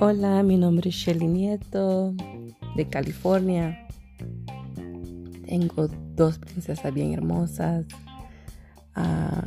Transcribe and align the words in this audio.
Hola, 0.00 0.42
mi 0.44 0.56
nombre 0.56 0.90
es 0.90 0.94
Shelly 0.94 1.26
Nieto 1.26 2.14
de 2.76 2.88
California. 2.88 3.86
Tengo 5.46 5.88
dos 6.14 6.38
princesas 6.38 6.94
bien 6.94 7.12
hermosas, 7.12 7.84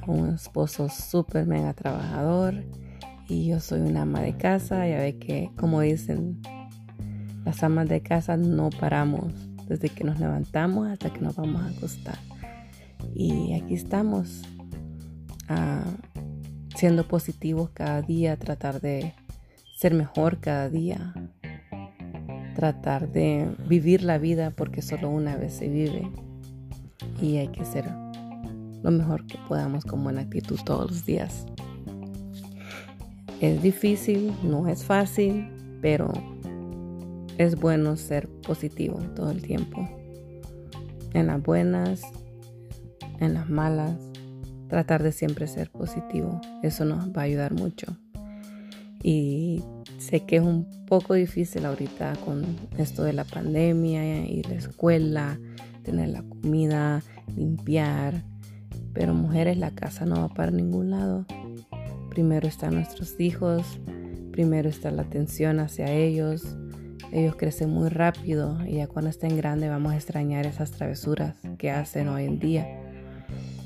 un 0.07 0.29
esposo 0.35 0.89
súper 0.89 1.45
mega 1.47 1.73
trabajador 1.73 2.65
y 3.29 3.47
yo 3.47 3.59
soy 3.59 3.81
una 3.81 4.01
ama 4.01 4.21
de 4.21 4.35
casa. 4.35 4.87
Ya 4.87 4.97
ve 4.97 5.17
que, 5.17 5.51
como 5.55 5.79
dicen, 5.81 6.41
las 7.45 7.63
amas 7.63 7.87
de 7.87 8.01
casa 8.01 8.35
no 8.35 8.69
paramos 8.69 9.33
desde 9.67 9.89
que 9.89 10.03
nos 10.03 10.19
levantamos 10.19 10.89
hasta 10.89 11.13
que 11.13 11.21
nos 11.21 11.35
vamos 11.35 11.61
a 11.61 11.67
acostar. 11.67 12.19
Y 13.15 13.53
aquí 13.53 13.73
estamos, 13.73 14.41
siendo 16.75 17.07
positivos 17.07 17.69
cada 17.71 18.01
día, 18.01 18.37
tratar 18.37 18.81
de 18.81 19.13
ser 19.75 19.93
mejor 19.93 20.39
cada 20.39 20.69
día, 20.69 21.13
tratar 22.55 23.11
de 23.11 23.49
vivir 23.67 24.03
la 24.03 24.17
vida 24.17 24.51
porque 24.51 24.81
solo 24.81 25.09
una 25.09 25.35
vez 25.35 25.53
se 25.53 25.67
vive 25.67 26.09
y 27.21 27.37
hay 27.37 27.47
que 27.47 27.65
ser 27.65 27.85
lo 28.83 28.91
mejor 28.91 29.25
que 29.27 29.37
podamos 29.47 29.85
con 29.85 30.03
buena 30.03 30.21
actitud 30.21 30.59
todos 30.65 30.91
los 30.91 31.05
días. 31.05 31.45
Es 33.39 33.61
difícil, 33.61 34.33
no 34.43 34.67
es 34.67 34.83
fácil, 34.83 35.47
pero 35.81 36.11
es 37.37 37.59
bueno 37.59 37.95
ser 37.95 38.27
positivo 38.27 38.99
todo 39.15 39.31
el 39.31 39.41
tiempo. 39.41 39.87
En 41.13 41.27
las 41.27 41.41
buenas, 41.41 42.01
en 43.19 43.33
las 43.33 43.49
malas, 43.49 44.10
tratar 44.71 45.03
de 45.03 45.11
siempre 45.11 45.47
ser 45.47 45.69
positivo. 45.69 46.39
Eso 46.63 46.85
nos 46.85 47.09
va 47.09 47.23
a 47.23 47.25
ayudar 47.25 47.53
mucho. 47.53 47.97
Y 49.03 49.61
sé 49.97 50.21
que 50.21 50.37
es 50.37 50.41
un 50.41 50.85
poco 50.85 51.13
difícil 51.13 51.65
ahorita 51.65 52.13
con 52.23 52.45
esto 52.77 53.03
de 53.03 53.11
la 53.11 53.25
pandemia 53.25 54.25
y 54.25 54.41
la 54.43 54.55
escuela, 54.55 55.37
tener 55.83 56.07
la 56.07 56.23
comida, 56.23 57.03
limpiar. 57.35 58.23
Pero 58.93 59.13
mujeres, 59.13 59.57
la 59.57 59.71
casa 59.71 60.05
no 60.05 60.21
va 60.21 60.29
para 60.29 60.51
ningún 60.51 60.91
lado. 60.91 61.25
Primero 62.09 62.47
están 62.47 62.75
nuestros 62.75 63.19
hijos, 63.19 63.77
primero 64.31 64.69
está 64.69 64.89
la 64.89 65.01
atención 65.01 65.59
hacia 65.59 65.91
ellos. 65.91 66.55
Ellos 67.11 67.35
crecen 67.35 67.71
muy 67.71 67.89
rápido 67.89 68.57
y 68.65 68.75
ya 68.75 68.87
cuando 68.87 69.09
estén 69.09 69.35
grandes 69.35 69.69
vamos 69.69 69.91
a 69.91 69.97
extrañar 69.97 70.45
esas 70.45 70.71
travesuras 70.71 71.35
que 71.57 71.71
hacen 71.71 72.07
hoy 72.07 72.23
en 72.23 72.39
día. 72.39 72.65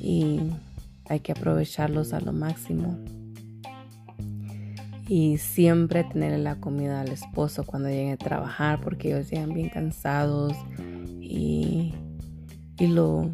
Y 0.02 0.40
hay 1.08 1.20
que 1.20 1.32
aprovecharlos 1.32 2.14
a 2.14 2.20
lo 2.20 2.34
máximo 2.34 2.98
y 5.08 5.38
siempre 5.38 6.04
tenerle 6.04 6.40
la 6.40 6.56
comida 6.56 7.02
al 7.02 7.10
esposo 7.10 7.64
cuando 7.64 7.90
llegue 7.90 8.14
a 8.14 8.18
trabajar 8.18 8.82
porque 8.82 9.10
ellos 9.10 9.30
llegan 9.30 9.54
bien 9.54 9.70
cansados 9.70 10.54
y, 11.22 11.94
y 12.78 12.88
lo 12.88 13.30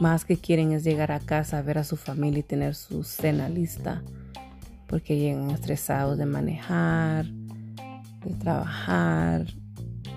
más 0.00 0.24
que 0.24 0.36
quieren 0.36 0.72
es 0.72 0.82
llegar 0.82 1.12
a 1.12 1.20
casa, 1.20 1.62
ver 1.62 1.78
a 1.78 1.84
su 1.84 1.96
familia 1.96 2.40
y 2.40 2.42
tener 2.42 2.74
su 2.74 3.04
cena 3.04 3.48
lista 3.48 4.02
porque 4.88 5.16
llegan 5.16 5.50
estresados 5.50 6.18
de 6.18 6.26
manejar, 6.26 7.26
de 8.24 8.34
trabajar 8.40 9.46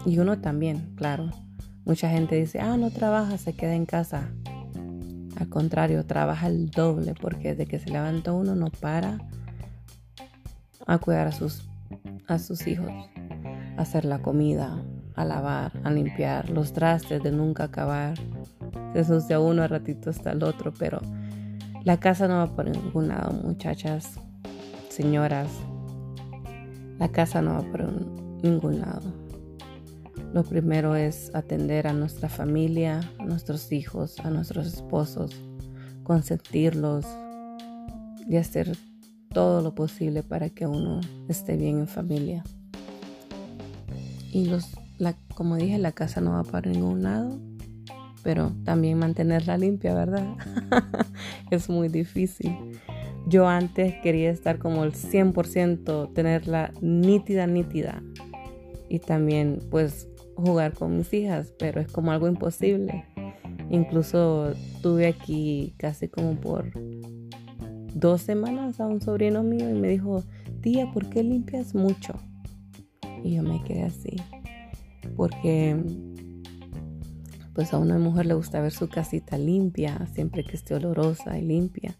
y 0.05 0.17
uno 0.17 0.39
también, 0.39 0.93
claro. 0.95 1.29
Mucha 1.85 2.09
gente 2.09 2.35
dice, 2.35 2.59
ah, 2.59 2.77
no 2.77 2.89
trabaja, 2.91 3.37
se 3.37 3.53
queda 3.53 3.75
en 3.75 3.85
casa. 3.85 4.29
Al 5.35 5.49
contrario, 5.49 6.05
trabaja 6.05 6.47
el 6.47 6.69
doble 6.69 7.13
porque 7.19 7.49
desde 7.49 7.65
que 7.65 7.79
se 7.79 7.89
levanta 7.89 8.31
uno 8.31 8.55
no 8.55 8.67
para 8.67 9.17
a 10.85 10.97
cuidar 10.97 11.27
a 11.27 11.31
sus, 11.31 11.67
a 12.27 12.39
sus 12.39 12.67
hijos, 12.67 12.91
a 13.77 13.81
hacer 13.81 14.05
la 14.05 14.19
comida, 14.19 14.83
a 15.15 15.25
lavar, 15.25 15.71
a 15.83 15.91
limpiar, 15.91 16.49
los 16.49 16.73
trastes 16.73 17.21
de 17.23 17.31
nunca 17.31 17.65
acabar. 17.65 18.17
Se 18.93 18.99
ensucia 18.99 19.39
uno, 19.39 19.63
a 19.63 19.67
ratito 19.67 20.09
está 20.09 20.31
el 20.31 20.43
otro, 20.43 20.73
pero 20.77 21.01
la 21.83 21.99
casa 21.99 22.27
no 22.27 22.35
va 22.35 22.55
por 22.55 22.69
ningún 22.69 23.09
lado, 23.09 23.33
muchachas, 23.33 24.19
señoras. 24.89 25.49
La 26.99 27.09
casa 27.09 27.41
no 27.41 27.53
va 27.53 27.61
por 27.61 27.91
ningún 28.43 28.79
lado. 28.79 29.01
Lo 30.33 30.43
primero 30.43 30.95
es 30.95 31.29
atender 31.35 31.85
a 31.85 31.93
nuestra 31.93 32.27
familia, 32.27 33.01
a 33.19 33.25
nuestros 33.25 33.71
hijos, 33.71 34.19
a 34.19 34.31
nuestros 34.31 34.65
esposos, 34.65 35.31
consentirlos 36.01 37.05
y 38.27 38.37
hacer 38.37 38.75
todo 39.31 39.61
lo 39.61 39.75
posible 39.75 40.23
para 40.23 40.49
que 40.49 40.65
uno 40.65 41.01
esté 41.29 41.55
bien 41.55 41.77
en 41.77 41.87
familia. 41.87 42.43
Y 44.31 44.45
los, 44.45 44.71
la, 44.97 45.13
como 45.35 45.55
dije, 45.55 45.77
la 45.77 45.91
casa 45.91 46.19
no 46.19 46.31
va 46.31 46.43
para 46.43 46.71
ningún 46.71 47.03
lado, 47.03 47.39
pero 48.23 48.53
también 48.63 48.97
mantenerla 48.97 49.55
limpia, 49.59 49.93
¿verdad? 49.93 50.35
es 51.51 51.69
muy 51.69 51.89
difícil. 51.89 52.79
Yo 53.27 53.47
antes 53.47 53.93
quería 54.01 54.31
estar 54.31 54.57
como 54.57 54.83
el 54.83 54.93
100%, 54.93 56.11
tenerla 56.11 56.73
nítida, 56.81 57.45
nítida. 57.45 58.01
Y 58.89 58.99
también 58.99 59.59
pues 59.69 60.07
jugar 60.35 60.73
con 60.73 60.97
mis 60.97 61.13
hijas, 61.13 61.53
pero 61.57 61.81
es 61.81 61.91
como 61.91 62.11
algo 62.11 62.27
imposible. 62.27 63.05
Incluso 63.69 64.53
tuve 64.81 65.07
aquí 65.07 65.73
casi 65.77 66.07
como 66.07 66.35
por 66.35 66.71
dos 67.93 68.21
semanas 68.21 68.79
a 68.79 68.87
un 68.87 69.01
sobrino 69.01 69.43
mío 69.43 69.69
y 69.69 69.73
me 69.73 69.89
dijo, 69.89 70.23
tía, 70.61 70.91
¿por 70.91 71.09
qué 71.09 71.23
limpias 71.23 71.73
mucho? 71.73 72.13
Y 73.23 73.35
yo 73.35 73.43
me 73.43 73.63
quedé 73.63 73.83
así, 73.83 74.15
porque 75.15 75.77
pues 77.53 77.73
a 77.73 77.77
una 77.77 77.99
mujer 77.99 78.25
le 78.25 78.33
gusta 78.33 78.61
ver 78.61 78.71
su 78.71 78.89
casita 78.89 79.37
limpia, 79.37 80.07
siempre 80.13 80.43
que 80.43 80.55
esté 80.55 80.75
olorosa 80.75 81.37
y 81.37 81.43
limpia. 81.43 81.95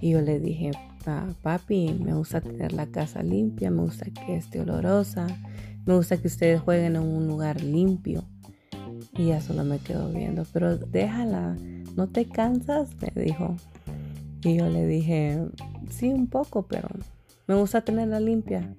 Y 0.00 0.10
yo 0.10 0.20
le 0.20 0.38
dije, 0.38 0.70
ah, 1.06 1.28
papi, 1.42 1.98
me 2.02 2.14
gusta 2.14 2.40
tener 2.40 2.72
la 2.72 2.86
casa 2.86 3.22
limpia, 3.22 3.70
me 3.70 3.82
gusta 3.82 4.06
que 4.06 4.36
esté 4.36 4.60
olorosa, 4.60 5.26
me 5.86 5.94
gusta 5.94 6.16
que 6.16 6.28
ustedes 6.28 6.60
jueguen 6.60 6.96
en 6.96 7.02
un 7.02 7.26
lugar 7.26 7.62
limpio. 7.62 8.24
Y 9.16 9.28
ya 9.28 9.40
solo 9.40 9.64
me 9.64 9.78
quedó 9.78 10.12
viendo, 10.12 10.44
pero 10.52 10.76
déjala, 10.76 11.56
¿no 11.96 12.08
te 12.08 12.26
cansas? 12.26 12.90
Me 13.00 13.22
dijo. 13.22 13.56
Y 14.42 14.56
yo 14.56 14.68
le 14.68 14.86
dije, 14.86 15.40
sí, 15.90 16.08
un 16.08 16.26
poco, 16.26 16.66
pero 16.66 16.88
me 17.46 17.54
gusta 17.54 17.82
tenerla 17.82 18.20
limpia. 18.20 18.74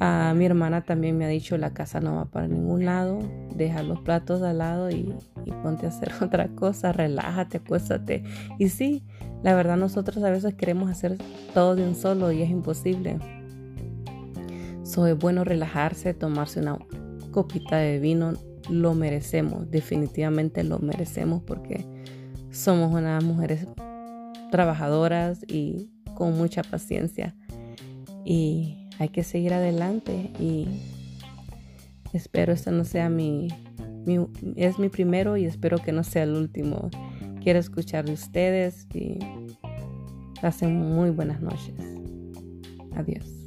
A 0.00 0.34
mi 0.34 0.44
hermana 0.44 0.82
también 0.82 1.16
me 1.16 1.24
ha 1.24 1.28
dicho, 1.28 1.56
la 1.56 1.72
casa 1.72 2.00
no 2.00 2.16
va 2.16 2.24
para 2.26 2.48
ningún 2.48 2.84
lado, 2.84 3.20
deja 3.54 3.82
los 3.82 4.00
platos 4.00 4.42
al 4.42 4.58
lado 4.58 4.90
y, 4.90 5.14
ponte 5.62 5.86
a 5.86 5.90
hacer 5.90 6.12
otra 6.20 6.48
cosa, 6.48 6.92
relájate, 6.92 7.58
acuéstate. 7.58 8.24
Y 8.58 8.68
sí, 8.68 9.04
la 9.44 9.54
verdad 9.54 9.76
nosotros 9.76 10.24
a 10.24 10.30
veces 10.30 10.54
queremos 10.54 10.90
hacer 10.90 11.18
todo 11.52 11.76
de 11.76 11.86
un 11.86 11.94
solo 11.94 12.32
y 12.32 12.40
es 12.40 12.48
imposible. 12.48 13.18
So, 14.84 15.06
es 15.06 15.18
bueno 15.18 15.44
relajarse, 15.44 16.14
tomarse 16.14 16.60
una 16.60 16.78
copita 17.30 17.76
de 17.76 17.98
vino, 17.98 18.32
lo 18.70 18.94
merecemos, 18.94 19.70
definitivamente 19.70 20.64
lo 20.64 20.78
merecemos 20.78 21.42
porque 21.42 21.84
somos 22.50 22.94
unas 22.94 23.22
mujeres 23.22 23.66
trabajadoras 24.50 25.44
y 25.46 25.90
con 26.14 26.38
mucha 26.38 26.62
paciencia. 26.62 27.34
Y 28.24 28.88
hay 28.98 29.10
que 29.10 29.24
seguir 29.24 29.52
adelante 29.52 30.30
y 30.40 30.68
espero 32.14 32.54
esto 32.54 32.70
no 32.70 32.86
sea 32.86 33.10
mi, 33.10 33.48
es 34.56 34.78
mi 34.78 34.88
primero 34.88 35.36
y 35.36 35.44
espero 35.44 35.76
que 35.76 35.92
no 35.92 36.02
sea 36.02 36.22
el 36.22 36.34
último. 36.34 36.88
Quiero 37.44 37.58
escuchar 37.58 38.06
de 38.06 38.14
ustedes 38.14 38.86
y 38.94 39.18
pasen 40.40 40.76
muy 40.78 41.10
buenas 41.10 41.42
noches. 41.42 41.74
Adiós. 42.96 43.43